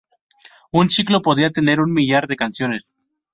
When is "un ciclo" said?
0.79-1.21